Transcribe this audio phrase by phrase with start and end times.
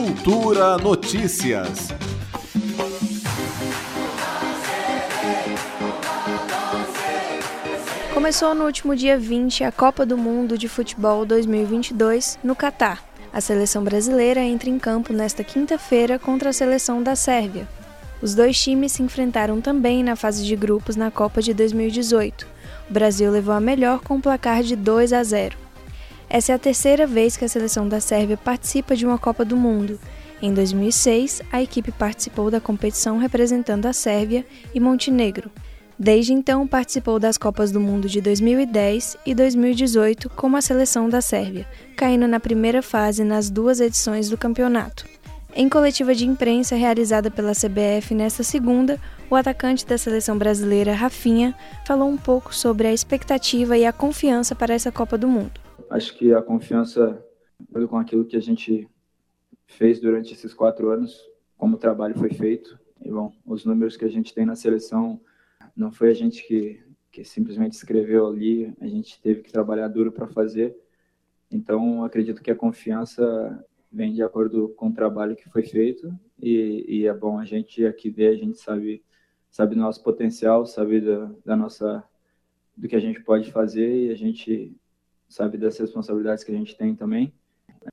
[0.00, 1.88] Cultura Notícias.
[8.14, 13.04] Começou no último dia 20 a Copa do Mundo de Futebol 2022 no Catar.
[13.30, 17.68] A seleção brasileira entra em campo nesta quinta-feira contra a seleção da Sérvia.
[18.22, 22.46] Os dois times se enfrentaram também na fase de grupos na Copa de 2018.
[22.88, 25.69] O Brasil levou a melhor com um placar de 2 a 0.
[26.32, 29.56] Essa é a terceira vez que a seleção da Sérvia participa de uma Copa do
[29.56, 29.98] Mundo.
[30.40, 35.50] Em 2006, a equipe participou da competição representando a Sérvia e Montenegro.
[35.98, 41.20] Desde então, participou das Copas do Mundo de 2010 e 2018 como a seleção da
[41.20, 45.04] Sérvia, caindo na primeira fase nas duas edições do campeonato.
[45.52, 51.56] Em coletiva de imprensa realizada pela CBF nesta segunda, o atacante da seleção brasileira, Rafinha,
[51.84, 55.69] falou um pouco sobre a expectativa e a confiança para essa Copa do Mundo.
[55.90, 57.22] Acho que a confiança,
[57.88, 58.88] com aquilo que a gente
[59.66, 64.04] fez durante esses quatro anos, como o trabalho foi feito, e bom, os números que
[64.04, 65.20] a gente tem na seleção,
[65.76, 70.12] não foi a gente que, que simplesmente escreveu ali, a gente teve que trabalhar duro
[70.12, 70.76] para fazer.
[71.50, 76.84] Então, acredito que a confiança vem de acordo com o trabalho que foi feito e,
[76.88, 79.02] e é bom a gente aqui ver, a gente sabe
[79.50, 82.04] sabe do nosso potencial, sabe da, da nossa
[82.76, 84.79] do que a gente pode fazer e a gente
[85.30, 87.32] sabe das responsabilidades que a gente tem também.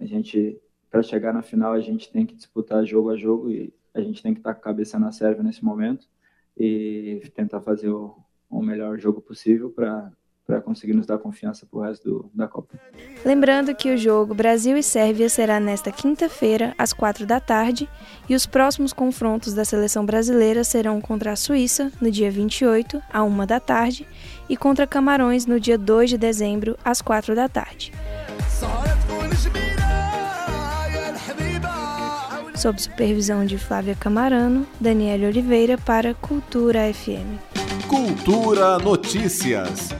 [0.00, 3.72] A gente para chegar na final a gente tem que disputar jogo a jogo e
[3.92, 6.08] a gente tem que estar com a cabeça na serva nesse momento
[6.56, 8.16] e tentar fazer o,
[8.48, 10.10] o melhor jogo possível para
[10.46, 12.78] para conseguir nos dar confiança para o resto do, da Copa.
[13.24, 17.88] Lembrando que o jogo Brasil e Sérvia será nesta quinta-feira, às quatro da tarde,
[18.28, 23.24] e os próximos confrontos da seleção brasileira serão contra a Suíça, no dia 28, à
[23.24, 24.06] uma da tarde,
[24.48, 27.92] e contra Camarões, no dia 2 de dezembro, às quatro da tarde.
[32.54, 37.38] Sob supervisão de Flávia Camarano, Daniela Oliveira para Cultura FM.
[37.86, 39.90] Cultura Notícias.